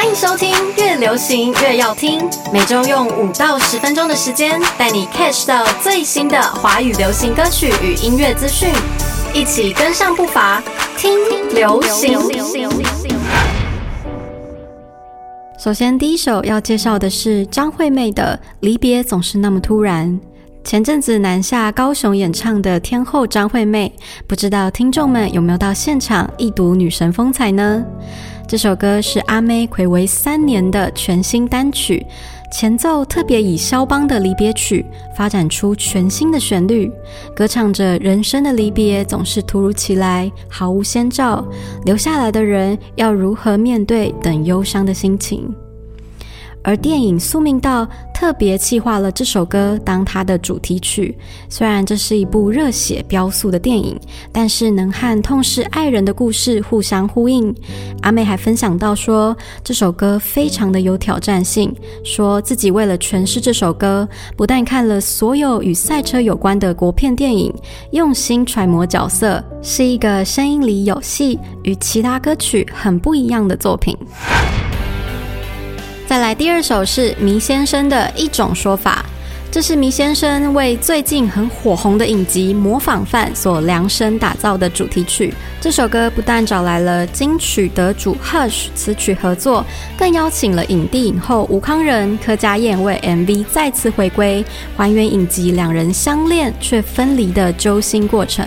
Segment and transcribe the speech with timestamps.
[0.00, 8.70] 欢迎收听《越流行越要听》，每周用五到十分钟的时间，带你 catch 到最新的华语流行歌曲与音乐资讯，
[9.34, 10.62] 一起跟上步伐，
[10.96, 11.12] 听
[11.50, 12.18] 流行。
[15.58, 20.08] 首先，第一首要介绍的是张惠妹的《离别总是那么突然》。
[20.64, 23.92] 前阵子南下高雄演唱的天后张惠妹，
[24.26, 27.84] 不知道听众们有没有到现场一睹女神风采呢？
[28.50, 32.04] 这首歌是阿妹暌违三年的全新单曲，
[32.50, 36.90] 前奏特别以肖邦的离别曲发展出全新的旋律，
[37.32, 41.46] 歌唱着人生的离别总是突如其来，毫无先兆，
[41.84, 45.48] 留下来的人要如何面对等忧伤的心情。
[46.62, 51.16] 而电影《宿命道》特别企划了这首歌当它的主题曲。
[51.48, 53.98] 虽然这是一部热血飙速的电影，
[54.30, 57.54] 但是能和痛失爱人的故事互相呼应。
[58.02, 61.74] 阿妹还分享到说，这首歌非常的有挑战性，
[62.04, 67.52] 说自己为了诠释这首歌，不但看了所有与赛车有关的国片电影，
[67.92, 73.96] 用心揣摩角色，是一个声音里有戏，与其他歌曲很不一样的作品。
[76.10, 79.04] 再来第二首是迷先生的一种说法，
[79.48, 85.32] 这是迷先生为最近很火红的影集《模仿犯》所量身打造的主题曲。
[85.60, 89.64] 这首歌不但找来了金曲得主 Hush 词曲合作，
[89.96, 94.44] 更邀请了影帝影后吴康仁、柯佳燕为 MV 再次回归，
[94.76, 98.44] 还原影集两人相恋却分离的揪心过程。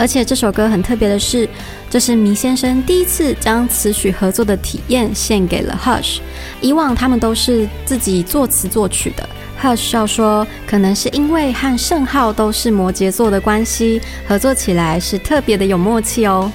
[0.00, 1.46] 而且这首歌很特别的是，
[1.90, 6.20] 这是迷先生第一次将词曲合作的体验献给了 Hush。
[6.62, 9.28] 以往他们都是自己作词作曲的。
[9.62, 16.50] Hush 要说，可能是因为和盛浩都是摩羯座的关系，合作起来是特别的有默契哦。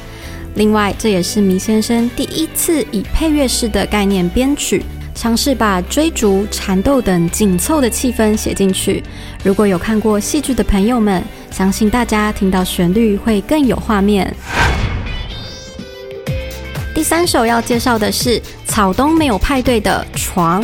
[0.55, 4.83] 另外，这也是迷先生第一次以配乐式的概念编曲。
[5.15, 9.01] 尝试把追逐、缠斗等紧凑的气氛写进去。
[9.43, 14.31] 如果有看过戏剧的朋友们，相信大家听到旋律会更有画面。
[16.93, 20.63] 第三首要介绍的是草东没有派对的床。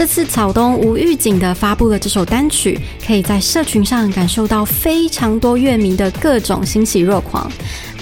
[0.00, 7.52] 这次草东无预警的发布了这首单曲，可以在社群上感受到非常多乐迷的各种欣喜若狂。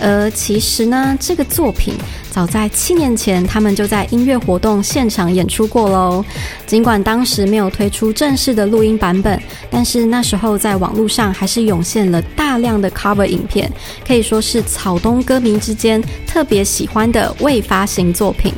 [0.00, 1.94] 而其实呢，这个作品
[2.30, 6.24] 早在七年前，他们就在音乐活动现场演出过喽。
[6.68, 9.36] 尽管当时没有推出正式的录音版本，
[9.68, 13.68] 但是那时候在网络上还是涌现了大量的 cover 影片，
[14.06, 18.54] 可以说是草东歌迷之间特别喜欢的未发行作品。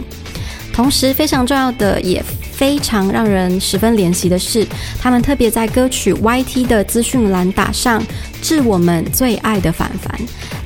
[0.75, 2.23] 同时，非常重要的也。
[2.61, 4.67] 非常让人十分怜惜的是，
[5.01, 8.05] 他们特别在歌曲 YT 的资讯栏打上
[8.43, 10.15] “致我们最爱的凡凡”。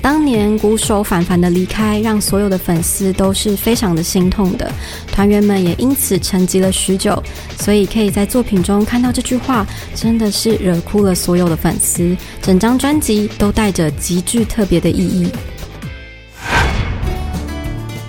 [0.03, 4.69] 当年鼓手凡凡的离开，让所有的粉丝都是非常的心痛的，
[5.13, 7.23] 团员们也因此沉寂了许久。
[7.61, 12.17] 所以可以在作品中看到这句话，真的是惹哭了所有的粉丝。
[12.43, 15.29] 整张专辑都带着极具特别的意义。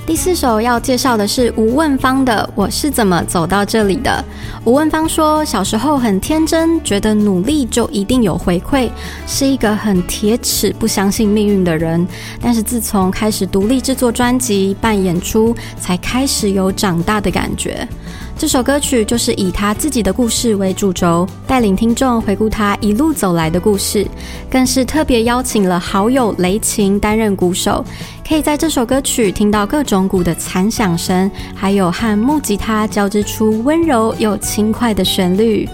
[0.06, 4.24] 第四首要介绍的是吴问芳的《我是怎么走到这里的》。
[4.64, 8.88] 吴问芳说，小时候很天真，觉得努力就一定有回馈，
[9.26, 12.08] 是一个很铁齿、不相信命运的人。
[12.40, 17.88] 但是自从开始独立制作专辑、办演出，才开始有长大的感觉。
[18.38, 24.06] 这首歌曲就是以他自己的故事为主轴，带领听众回顾他一路走来的故事，
[24.50, 27.84] 更是特别邀请了好友雷琴担任鼓手，
[28.28, 35.68] 可以在这首歌曲听到各种鼓的残响声，还有和木吉他交织出温柔又轻快的旋律。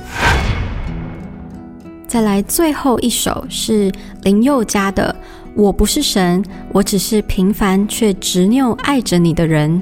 [2.07, 3.91] 再来最后一首是
[4.21, 5.15] 林宥嘉的
[5.55, 9.81] 《我不是神，我只是平凡却执拗爱着你的人》。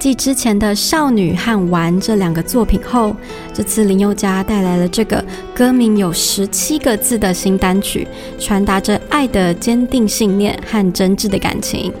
[0.00, 3.14] 继之前的《少女》和《玩》这两个作品后，
[3.52, 5.22] 这次林宥嘉带来了这个
[5.54, 8.08] 歌名有十七个字的新单曲，
[8.38, 11.92] 传达着爱的坚定信念和真挚的感情。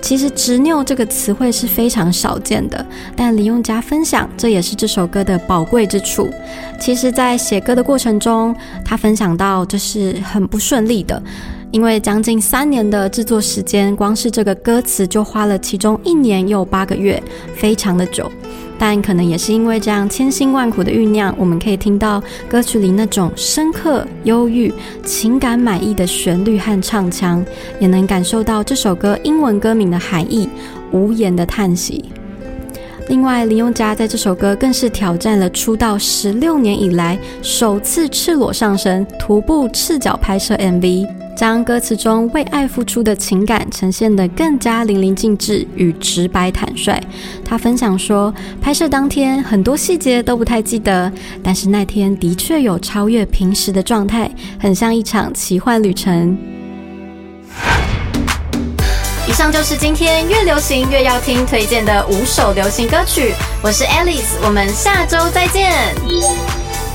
[0.00, 2.84] 其实“执拗”这个词汇是非常少见的，
[3.14, 6.30] 但林宥嘉分享，这也是这首歌的宝贵之处。
[6.80, 11.22] 其实，在写歌的过程中，他分享到这是很不顺利的。
[11.72, 17.20] 因为将近三年的制作时间，光是这个歌词就花了其中一年又八个月，
[17.56, 18.30] 非常的久。
[18.78, 24.72] 但可能也是因为这样千辛万苦的酝酿，我们可以听到歌曲里那种深刻、忧郁、
[25.04, 27.42] 情感满意的旋律和唱腔，
[27.80, 30.48] 也能感受到这首歌英文歌名的含义——
[30.92, 32.04] 无言的叹息。
[33.08, 41.21] 另外，林宥嘉在这首歌更是挑战了出道十六年以来首次赤裸上身、徒步赤脚拍摄 MV。
[41.34, 47.00] 将歌词中为爱付出的情感呈现得更加淋漓尽致与直白坦率。
[47.44, 51.10] 他分享说，拍摄当天很多细节都不太记得，
[51.42, 56.36] 但是那天的确有超越平时的状态，很像一场奇幻旅程。
[59.26, 63.32] 以上就是今天越流行越要听推荐的五首流行歌曲。
[63.62, 65.72] 我是 Alice，我们下周再见。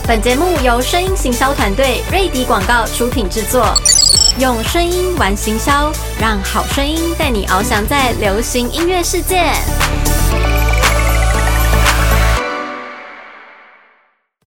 [0.07, 3.73] 本节目由声音行销团队瑞迪广告出品制作，
[4.39, 9.51] 用声音玩行销，让好声音带你翱翔在流行音乐世界。